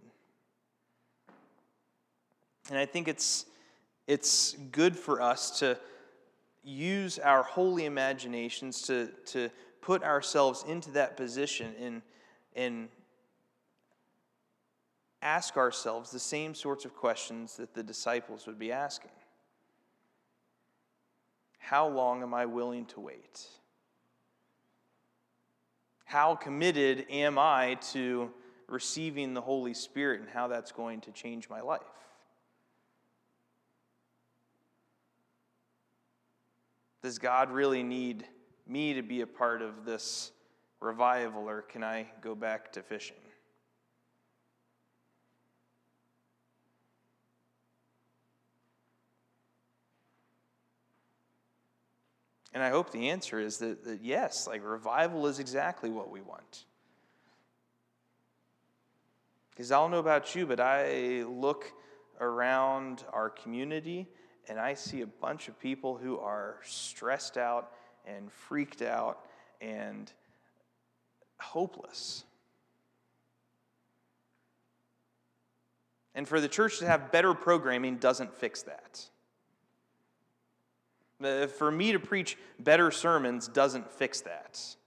And 2.70 2.78
I 2.78 2.86
think 2.86 3.08
it's, 3.08 3.46
it's 4.06 4.58
good 4.74 4.98
for 4.98 5.22
us 5.22 5.60
to 5.60 5.78
use 6.62 7.20
our 7.20 7.42
holy 7.42 7.86
imaginations 7.86 8.82
to, 8.82 9.12
to 9.28 9.50
put 9.80 10.04
ourselves 10.04 10.66
into 10.68 10.92
that 10.92 11.16
position 11.16 11.74
and, 11.80 12.02
and 12.54 12.90
ask 15.22 15.56
ourselves 15.56 16.12
the 16.12 16.20
same 16.20 16.54
sorts 16.54 16.84
of 16.84 16.94
questions 16.94 17.56
that 17.56 17.74
the 17.74 17.82
disciples 17.82 18.46
would 18.46 18.60
be 18.60 18.74
asking. 18.74 19.12
How 21.60 21.88
long 21.88 22.24
am 22.24 22.34
I 22.34 22.46
willing 22.46 22.88
to 22.88 23.00
wait? 23.00 23.48
How 26.04 26.36
committed 26.36 27.06
am 27.10 27.40
I 27.40 27.78
to 27.94 28.32
receiving 28.70 29.34
the 29.34 29.42
Holy 29.42 29.74
Spirit 29.74 30.22
and 30.22 30.30
how 30.30 30.48
that's 30.48 30.72
going 30.72 31.02
to 31.02 31.12
change 31.12 31.50
my 31.50 31.62
life? 31.62 31.82
Does 37.02 37.18
God 37.18 37.52
really 37.52 37.84
need 37.84 38.26
me 38.68 38.94
to 38.94 39.02
be 39.02 39.22
a 39.22 39.28
part 39.28 39.62
of 39.62 39.86
this 39.86 40.32
revival, 40.80 41.50
or 41.50 41.62
can 41.62 41.84
I 41.84 42.08
go 42.22 42.36
back 42.36 42.74
to 42.74 42.82
fishing? 42.82 43.16
And 52.54 52.64
I 52.64 52.70
hope 52.70 52.92
the 52.92 53.10
answer 53.10 53.40
is 53.40 53.58
that, 53.60 53.86
that, 53.86 54.04
yes, 54.04 54.48
like 54.48 54.66
revival 54.66 55.28
is 55.28 55.40
exactly 55.40 55.90
what 55.90 56.10
we 56.10 56.22
want. 56.22 56.66
Because 59.60 59.74
I 59.74 59.76
don't 59.76 59.92
know 59.92 60.00
about 60.00 60.36
you, 60.36 60.46
but 60.46 60.62
I 60.62 61.24
look 61.24 61.74
around 62.22 63.04
our 63.12 63.30
community 63.30 64.08
and 64.48 64.58
I 64.58 64.74
see 64.74 65.02
a 65.02 65.06
bunch 65.06 65.50
of 65.50 65.60
people 65.60 65.98
who 65.98 66.18
are 66.18 66.62
stressed 66.64 67.36
out 67.36 67.74
and 68.06 68.32
freaked 68.32 68.82
out 68.82 69.26
and 69.60 70.10
hopeless. 71.42 72.24
And 76.16 76.26
for 76.26 76.40
the 76.40 76.48
church 76.48 76.80
to 76.80 76.86
have 76.86 77.12
better 77.12 77.34
programming 77.34 77.98
doesn't 77.98 78.34
fix 78.34 78.62
that. 78.62 79.10
Uh, 81.22 81.48
for 81.48 81.70
me 81.70 81.92
to 81.92 82.00
preach 82.00 82.38
better 82.60 82.92
sermons 82.92 83.50
doesn't 83.50 83.92
fix 83.92 84.22
that. 84.22 84.78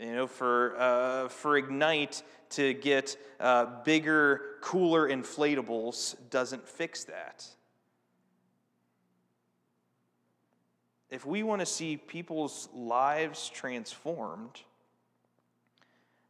You 0.00 0.14
know, 0.14 0.26
for, 0.26 0.76
uh, 0.78 1.28
for 1.28 1.58
Ignite 1.58 2.22
to 2.50 2.72
get 2.72 3.16
uh, 3.38 3.66
bigger, 3.84 4.56
cooler 4.62 5.08
inflatables 5.08 6.16
doesn't 6.30 6.66
fix 6.66 7.04
that. 7.04 7.46
if 11.10 11.26
we 11.26 11.42
want 11.42 11.60
to 11.60 11.66
see 11.66 11.96
people's 11.96 12.68
lives 12.72 13.48
transformed, 13.48 14.62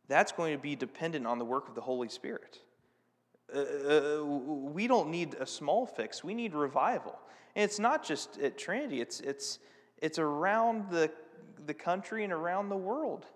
that's 0.08 0.32
going 0.32 0.52
to 0.56 0.60
be 0.60 0.74
dependent 0.74 1.26
on 1.26 1.38
the 1.38 1.44
work 1.44 1.68
of 1.68 1.74
the 1.74 1.80
Holy 1.80 2.08
Spirit. 2.08 2.58
Uh, 3.54 3.58
uh, 3.60 4.24
we 4.24 4.86
don't 4.86 5.10
need 5.10 5.34
a 5.34 5.46
small 5.46 5.86
fix, 5.86 6.24
we 6.24 6.34
need 6.34 6.54
revival. 6.54 7.18
And 7.54 7.64
it's 7.64 7.78
not 7.78 8.04
just 8.04 8.38
at 8.38 8.56
Trinity, 8.56 9.00
it's, 9.00 9.20
it's, 9.20 9.58
it's 9.98 10.18
around 10.18 10.90
the, 10.90 11.10
the 11.66 11.74
country 11.74 12.24
and 12.24 12.32
around 12.32 12.68
the 12.68 12.76
world. 12.76 13.26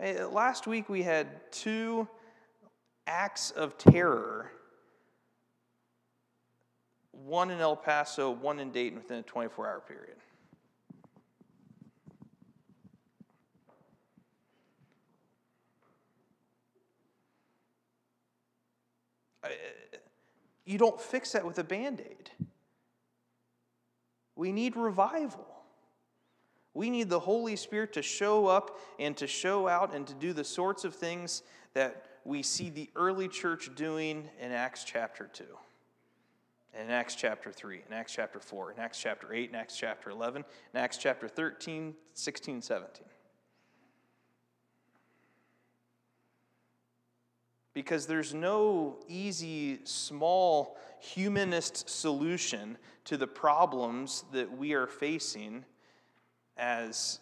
Uh, 0.00 0.28
last 0.28 0.66
week 0.66 0.88
we 0.88 1.02
had 1.02 1.28
two 1.52 2.08
acts 3.06 3.50
of 3.50 3.76
terror 3.76 4.50
one 7.12 7.50
in 7.50 7.60
El 7.60 7.76
Paso, 7.76 8.30
one 8.30 8.58
in 8.60 8.70
Dayton 8.70 8.98
within 8.98 9.18
a 9.18 9.22
24 9.22 9.66
hour 9.68 9.80
period. 9.80 10.16
Uh, 19.44 19.48
you 20.64 20.78
don't 20.78 21.00
fix 21.00 21.32
that 21.32 21.44
with 21.44 21.58
a 21.58 21.64
band 21.64 22.00
aid. 22.00 22.30
We 24.34 24.50
need 24.50 24.76
revival. 24.76 25.59
We 26.74 26.90
need 26.90 27.08
the 27.08 27.20
Holy 27.20 27.56
Spirit 27.56 27.92
to 27.94 28.02
show 28.02 28.46
up 28.46 28.78
and 28.98 29.16
to 29.16 29.26
show 29.26 29.66
out 29.66 29.94
and 29.94 30.06
to 30.06 30.14
do 30.14 30.32
the 30.32 30.44
sorts 30.44 30.84
of 30.84 30.94
things 30.94 31.42
that 31.74 32.04
we 32.24 32.42
see 32.42 32.70
the 32.70 32.90
early 32.94 33.28
church 33.28 33.74
doing 33.74 34.28
in 34.40 34.52
Acts 34.52 34.84
chapter 34.84 35.28
2, 35.32 35.44
in 36.80 36.90
Acts 36.90 37.14
chapter 37.14 37.50
3, 37.50 37.82
in 37.88 37.92
Acts 37.92 38.12
chapter 38.12 38.38
4, 38.38 38.72
in 38.72 38.78
Acts 38.78 39.00
chapter 39.00 39.32
8, 39.32 39.48
in 39.48 39.56
Acts 39.56 39.76
chapter 39.76 40.10
11, 40.10 40.44
in 40.74 40.80
Acts 40.80 40.98
chapter 40.98 41.26
13, 41.26 41.94
16, 42.14 42.62
17. 42.62 43.04
Because 47.72 48.06
there's 48.06 48.34
no 48.34 48.98
easy, 49.08 49.80
small, 49.84 50.76
humanist 50.98 51.88
solution 51.88 52.76
to 53.04 53.16
the 53.16 53.26
problems 53.26 54.24
that 54.32 54.56
we 54.56 54.74
are 54.74 54.86
facing 54.86 55.64
as 56.60 57.20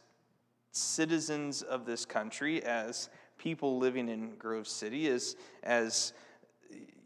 citizens 0.73 1.63
of 1.63 1.87
this 1.87 2.05
country, 2.05 2.63
as 2.65 3.09
people 3.39 3.79
living 3.79 4.09
in 4.09 4.35
Grove 4.37 4.67
City, 4.67 5.09
as, 5.09 5.37
as 5.63 6.13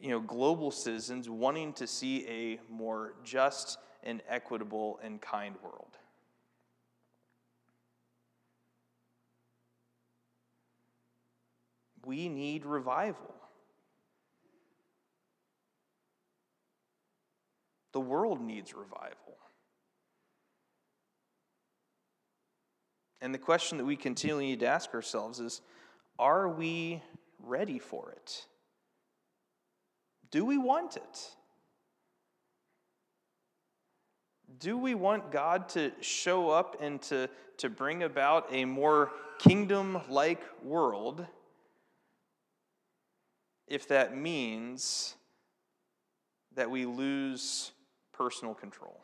you 0.01 0.09
know, 0.09 0.21
global 0.21 0.71
citizens 0.71 1.29
wanting 1.29 1.73
to 1.75 1.87
see 1.87 2.27
a 2.27 2.59
more 2.73 3.15
just 3.23 3.79
and 4.03 4.23
equitable 4.29 4.99
and 5.05 5.21
kind 5.21 5.55
world. 5.63 5.99
We 12.05 12.29
need 12.29 12.67
revival. 12.67 13.35
The 17.93 18.01
world 18.01 18.41
needs 18.41 18.75
revival. 18.75 19.37
And 23.23 23.33
the 23.33 23.39
question 23.39 23.79
that 23.79 23.85
we 23.85 23.97
continually 23.97 24.47
need 24.47 24.61
to 24.61 24.67
ask 24.67 24.93
ourselves 24.93 25.41
is 25.41 25.63
are 26.19 26.49
we 26.49 27.01
ready 27.39 27.79
for 27.79 28.11
it? 28.11 28.47
Do 30.31 30.45
we 30.45 30.59
want 30.59 30.97
it? 30.97 31.31
Do 34.59 34.77
we 34.77 34.95
want 34.95 35.33
God 35.33 35.71
to 35.71 35.93
show 36.01 36.51
up 36.51 36.77
and 36.81 37.01
to, 37.03 37.31
to 37.59 37.71
bring 37.71 38.03
about 38.03 38.49
a 38.51 38.65
more 38.67 39.11
kingdom 39.39 40.01
like 40.09 40.43
world 40.63 41.27
if 43.67 43.89
that 43.89 44.17
means 44.17 45.15
that 46.55 46.71
we 46.71 46.85
lose 46.85 47.73
personal 48.13 48.55
control. 48.55 49.01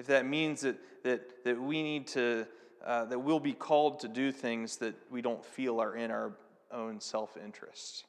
If 0.00 0.06
that 0.06 0.24
means 0.24 0.62
that, 0.62 0.78
that, 1.04 1.44
that 1.44 1.60
we 1.60 1.82
need 1.82 2.06
to, 2.06 2.46
uh, 2.82 3.04
that 3.04 3.18
we'll 3.18 3.38
be 3.38 3.52
called 3.52 4.00
to 4.00 4.08
do 4.08 4.32
things 4.32 4.78
that 4.78 4.94
we 5.10 5.20
don't 5.20 5.44
feel 5.44 5.78
are 5.78 5.94
in 5.94 6.10
our 6.10 6.32
own 6.72 7.02
self 7.02 7.36
interest. 7.36 8.06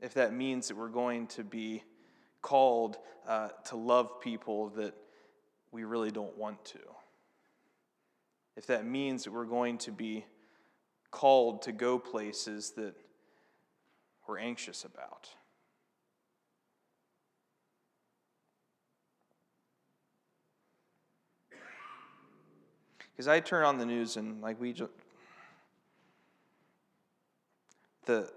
If 0.00 0.14
that 0.14 0.32
means 0.32 0.68
that 0.68 0.76
we're 0.76 0.86
going 0.86 1.26
to 1.26 1.42
be 1.42 1.82
called 2.40 2.98
uh, 3.26 3.48
to 3.64 3.74
love 3.74 4.20
people 4.20 4.68
that 4.76 4.94
we 5.72 5.82
really 5.82 6.12
don't 6.12 6.38
want 6.38 6.64
to. 6.66 6.78
If 8.56 8.68
that 8.68 8.86
means 8.86 9.24
that 9.24 9.32
we're 9.32 9.44
going 9.44 9.78
to 9.78 9.90
be 9.90 10.24
called 11.10 11.62
to 11.62 11.72
go 11.72 11.98
places 11.98 12.74
that 12.76 12.94
we're 14.28 14.38
anxious 14.38 14.84
about. 14.84 15.30
Because 23.22 23.28
I 23.28 23.38
turn 23.38 23.64
on 23.64 23.78
the 23.78 23.86
news 23.86 24.16
and 24.16 24.42
like 24.42 24.60
we 24.60 24.72
just 24.72 24.90
the 28.04 28.28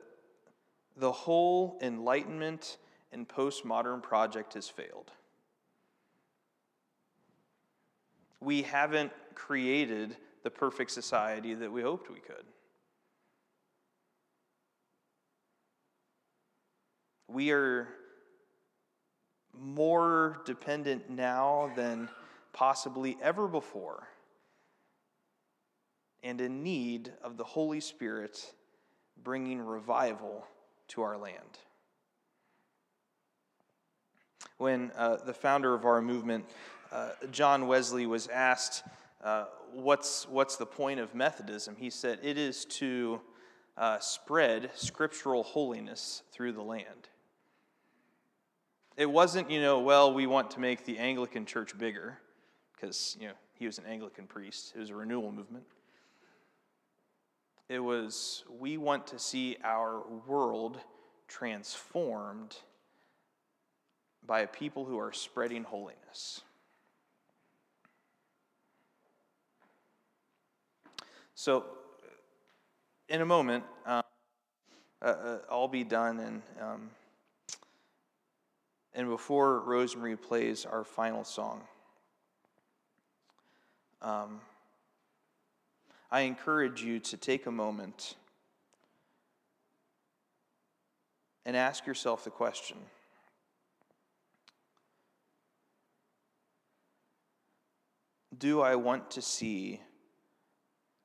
the 0.95 1.11
whole 1.11 1.79
enlightenment 1.81 2.77
and 3.11 3.27
postmodern 3.27 4.03
project 4.03 4.53
has 4.53 4.69
failed. 4.69 5.11
We 8.39 8.61
haven't 8.61 9.11
created 9.33 10.17
the 10.43 10.51
perfect 10.51 10.91
society 10.91 11.55
that 11.55 11.71
we 11.71 11.81
hoped 11.81 12.11
we 12.11 12.19
could. 12.19 12.45
We 17.27 17.49
are 17.49 17.87
more 19.59 20.43
dependent 20.45 21.09
now 21.09 21.71
than 21.75 22.07
possibly 22.53 23.17
ever 23.23 23.47
before 23.47 24.09
and 26.23 26.41
in 26.41 26.63
need 26.63 27.13
of 27.23 27.37
the 27.37 27.43
Holy 27.43 27.79
Spirit 27.79 28.53
bringing 29.23 29.61
revival 29.61 30.45
to 30.89 31.01
our 31.01 31.17
land. 31.17 31.59
When 34.57 34.91
uh, 34.95 35.17
the 35.17 35.33
founder 35.33 35.73
of 35.73 35.85
our 35.85 36.01
movement, 36.01 36.45
uh, 36.91 37.11
John 37.31 37.67
Wesley, 37.67 38.05
was 38.05 38.27
asked, 38.27 38.83
uh, 39.23 39.45
what's, 39.73 40.27
what's 40.29 40.55
the 40.55 40.65
point 40.65 40.99
of 40.99 41.13
Methodism? 41.13 41.75
He 41.77 41.89
said, 41.89 42.19
It 42.23 42.37
is 42.37 42.65
to 42.65 43.19
uh, 43.77 43.99
spread 43.99 44.71
scriptural 44.75 45.43
holiness 45.43 46.23
through 46.31 46.53
the 46.53 46.61
land. 46.61 47.09
It 48.95 49.09
wasn't, 49.09 49.51
you 49.51 49.61
know, 49.61 49.79
well, 49.79 50.13
we 50.13 50.25
want 50.25 50.51
to 50.51 50.61
make 50.61 50.85
the 50.85 50.97
Anglican 50.97 51.45
church 51.45 51.77
bigger, 51.77 52.17
because, 52.73 53.17
you 53.19 53.27
know, 53.27 53.33
he 53.55 53.65
was 53.65 53.77
an 53.77 53.85
Anglican 53.85 54.25
priest. 54.25 54.73
It 54.75 54.79
was 54.79 54.89
a 54.89 54.95
renewal 54.95 55.31
movement. 55.31 55.65
It 57.67 57.79
was, 57.79 58.43
we 58.59 58.77
want 58.77 59.07
to 59.07 59.19
see 59.19 59.57
our 59.63 60.03
world 60.27 60.79
transformed 61.27 62.57
by 64.25 64.41
a 64.41 64.47
people 64.47 64.85
who 64.85 64.99
are 64.99 65.11
spreading 65.11 65.63
holiness. 65.63 66.41
So, 71.33 71.65
in 73.09 73.21
a 73.21 73.25
moment, 73.25 73.63
um, 73.85 74.03
uh, 75.01 75.05
uh, 75.05 75.37
I'll 75.49 75.67
be 75.67 75.83
done, 75.83 76.19
and 76.19 76.41
um, 76.61 76.89
and 78.93 79.09
before 79.09 79.59
Rosemary 79.59 80.15
plays 80.15 80.65
our 80.65 80.83
final 80.83 81.23
song, 81.23 81.61
um, 84.01 84.39
I 86.15 86.21
encourage 86.21 86.81
you 86.81 87.01
to 87.01 87.17
take 87.17 87.45
a 87.45 87.51
moment 87.51 88.15
and 91.45 91.57
ask 91.57 91.85
yourself 91.85 92.23
the 92.23 92.29
question 92.29 92.77
Do 98.37 98.61
I 98.61 98.75
want 98.77 99.11
to 99.11 99.21
see 99.21 99.81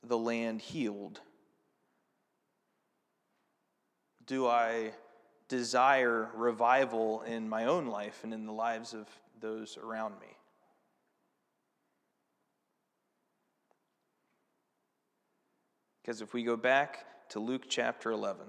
the 0.07 0.17
land 0.17 0.61
healed? 0.61 1.21
Do 4.27 4.47
I 4.47 4.93
desire 5.49 6.31
revival 6.37 7.23
in 7.23 7.49
my 7.49 7.65
own 7.65 7.89
life 7.89 8.21
and 8.23 8.33
in 8.33 8.47
the 8.47 8.53
lives 8.53 8.95
of 8.95 9.09
those 9.41 9.77
around 9.77 10.21
me? 10.21 10.37
Because 16.11 16.23
if 16.23 16.35
we 16.35 16.43
go 16.43 16.57
back 16.57 17.07
to 17.29 17.39
Luke 17.39 17.67
chapter 17.69 18.11
11, 18.11 18.45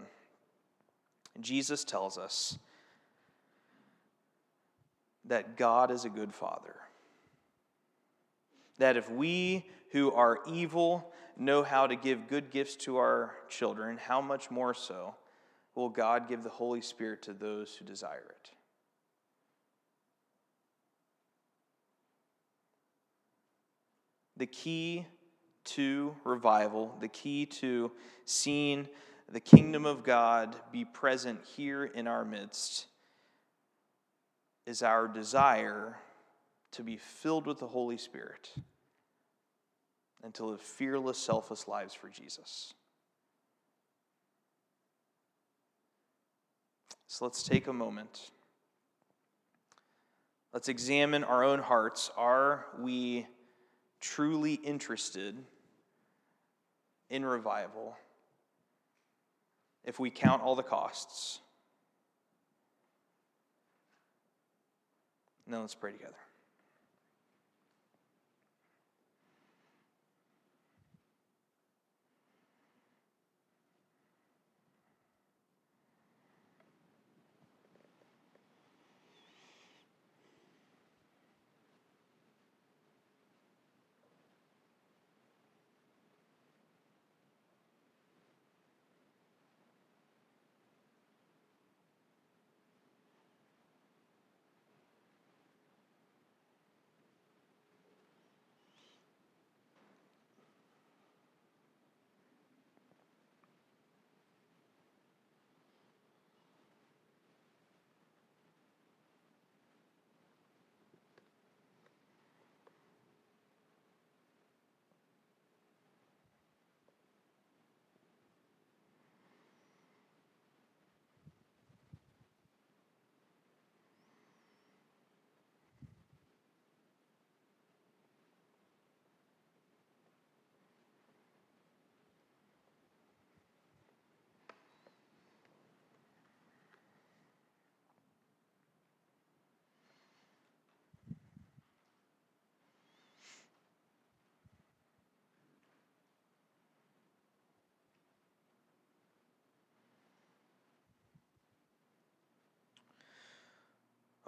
Jesus 1.40 1.84
tells 1.84 2.18
us 2.18 2.58
that 5.26 5.58
God 5.58 5.92
is 5.92 6.04
a 6.04 6.10
good 6.10 6.34
father. 6.34 6.74
That 8.80 8.98
if 8.98 9.12
we 9.12 9.70
who 9.92 10.12
are 10.12 10.40
evil 10.52 11.14
know 11.38 11.62
how 11.62 11.86
to 11.86 11.96
give 11.96 12.28
good 12.28 12.50
gifts 12.50 12.76
to 12.78 12.98
our 12.98 13.36
children, 13.48 13.98
how 13.98 14.22
much 14.22 14.50
more 14.50 14.74
so 14.74 15.14
will 15.76 15.90
God 15.90 16.28
give 16.28 16.42
the 16.42 16.50
Holy 16.50 16.82
Spirit 16.82 17.22
to 17.22 17.34
those 17.34 17.76
who 17.76 17.86
desire 17.86 18.26
it? 18.28 18.52
The 24.36 24.48
key 24.48 25.06
to 25.64 26.16
revival, 26.24 26.96
the 27.00 27.08
key 27.08 27.46
to 27.46 27.92
seeing 28.26 28.88
the 29.32 29.40
kingdom 29.40 29.86
of 29.86 30.04
God 30.04 30.56
be 30.72 30.84
present 30.86 31.40
here 31.56 31.86
in 31.86 32.08
our 32.08 32.26
midst, 32.26 32.88
is 34.66 34.84
our 34.84 35.08
desire 35.08 35.98
to 36.72 36.84
be 36.84 36.98
filled 36.98 37.48
with 37.48 37.60
the 37.60 37.68
Holy 37.68 37.98
Spirit 37.98 38.50
and 40.24 40.34
to 40.36 40.46
live 40.46 40.62
fearless, 40.62 41.18
selfless 41.18 41.68
lives 41.68 41.94
for 41.94 42.10
Jesus. 42.10 42.74
So 47.08 47.26
let's 47.26 47.44
take 47.44 47.68
a 47.68 47.74
moment. 47.74 48.32
Let's 50.54 50.70
examine 50.70 51.24
our 51.24 51.44
own 51.44 51.60
hearts. 51.60 52.12
Are 52.16 52.66
we 52.80 53.28
truly 54.02 54.56
interested 54.56 55.38
in 57.10 57.24
revival 57.24 57.96
if 59.86 60.00
we 60.00 60.10
count 60.10 60.42
all 60.42 60.56
the 60.56 60.64
costs? 60.64 61.40
Now 65.48 65.62
let's 65.62 65.76
pray 65.76 65.92
together. 65.92 66.16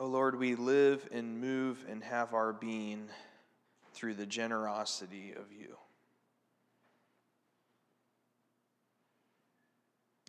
O 0.04 0.06
oh 0.06 0.10
Lord, 0.10 0.38
we 0.38 0.56
live 0.56 1.08
and 1.14 1.40
move 1.40 1.86
and 1.90 2.04
have 2.04 2.34
our 2.34 2.52
being 2.52 3.08
through 3.94 4.16
the 4.16 4.26
generosity 4.26 5.32
of 5.32 5.46
you. 5.58 5.78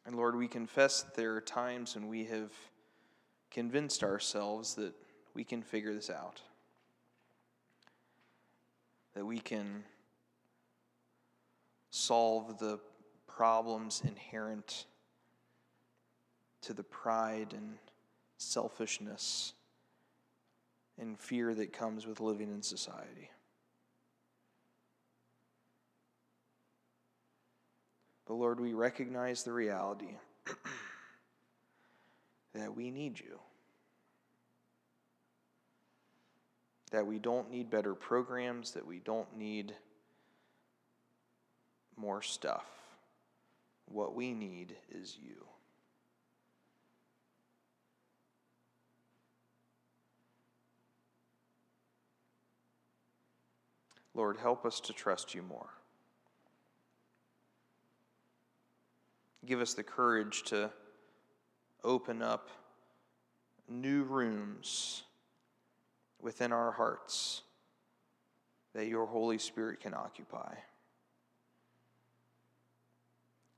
And 0.06 0.14
Lord, 0.14 0.36
we 0.36 0.46
confess 0.46 1.02
that 1.02 1.16
there 1.16 1.34
are 1.34 1.40
times 1.40 1.96
when 1.96 2.06
we 2.06 2.24
have 2.26 2.52
convinced 3.50 4.04
ourselves 4.04 4.76
that 4.76 4.94
we 5.34 5.42
can 5.42 5.60
figure 5.60 5.92
this 5.92 6.08
out, 6.08 6.40
that 9.14 9.26
we 9.26 9.40
can 9.40 9.82
solve 11.90 12.60
the 12.60 12.78
problems 13.26 14.02
inherent 14.06 14.86
to 16.60 16.72
the 16.72 16.84
pride 16.84 17.52
and 17.52 17.74
selfishness 18.38 19.54
and 20.98 21.18
fear 21.18 21.54
that 21.54 21.72
comes 21.72 22.06
with 22.06 22.20
living 22.20 22.50
in 22.50 22.62
society. 22.62 23.30
But 28.26 28.34
Lord, 28.34 28.60
we 28.60 28.72
recognize 28.72 29.42
the 29.42 29.52
reality 29.52 30.16
that 32.54 32.74
we 32.74 32.90
need 32.90 33.20
you. 33.20 33.38
That 36.90 37.06
we 37.06 37.18
don't 37.18 37.50
need 37.50 37.70
better 37.70 37.94
programs, 37.94 38.72
that 38.72 38.86
we 38.86 39.00
don't 39.00 39.36
need 39.36 39.74
more 41.96 42.22
stuff. 42.22 42.64
What 43.86 44.14
we 44.14 44.32
need 44.32 44.76
is 44.90 45.18
you. 45.20 45.44
Lord, 54.14 54.36
help 54.36 54.64
us 54.64 54.80
to 54.80 54.92
trust 54.92 55.34
you 55.34 55.42
more. 55.42 55.70
Give 59.44 59.60
us 59.60 59.74
the 59.74 59.82
courage 59.82 60.44
to 60.44 60.70
open 61.82 62.22
up 62.22 62.48
new 63.68 64.04
rooms 64.04 65.02
within 66.20 66.52
our 66.52 66.72
hearts 66.72 67.42
that 68.74 68.86
your 68.86 69.06
Holy 69.06 69.38
Spirit 69.38 69.80
can 69.80 69.94
occupy. 69.94 70.54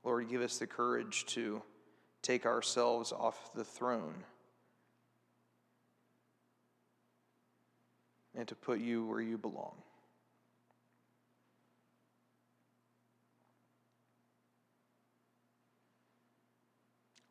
Lord, 0.03 0.29
give 0.29 0.41
us 0.41 0.57
the 0.57 0.67
courage 0.67 1.25
to 1.27 1.61
take 2.21 2.45
ourselves 2.45 3.11
off 3.11 3.51
the 3.53 3.63
throne 3.63 4.23
and 8.35 8.47
to 8.47 8.55
put 8.55 8.79
you 8.79 9.05
where 9.05 9.21
you 9.21 9.37
belong. 9.37 9.75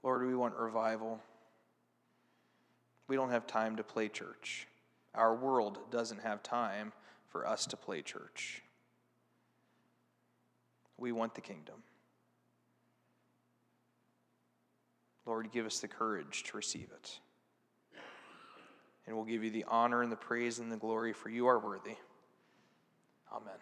Lord, 0.06 0.24
we 0.24 0.36
want 0.36 0.54
revival. 0.54 1.18
We 3.08 3.16
don't 3.16 3.30
have 3.30 3.44
time 3.44 3.74
to 3.74 3.82
play 3.82 4.08
church. 4.08 4.68
Our 5.16 5.34
world 5.34 5.80
doesn't 5.90 6.22
have 6.22 6.44
time 6.44 6.92
for 7.26 7.44
us 7.44 7.66
to 7.66 7.76
play 7.76 8.02
church. 8.02 8.62
We 10.96 11.10
want 11.10 11.34
the 11.34 11.40
kingdom. 11.40 11.82
Lord, 15.26 15.50
give 15.50 15.66
us 15.66 15.80
the 15.80 15.88
courage 15.88 16.44
to 16.44 16.56
receive 16.56 16.86
it. 16.94 17.18
And 19.08 19.16
we'll 19.16 19.24
give 19.24 19.42
you 19.42 19.50
the 19.50 19.64
honor 19.66 20.02
and 20.02 20.12
the 20.12 20.14
praise 20.14 20.60
and 20.60 20.70
the 20.70 20.76
glory, 20.76 21.14
for 21.14 21.30
you 21.30 21.48
are 21.48 21.58
worthy. 21.58 21.96
Amen. 23.32 23.58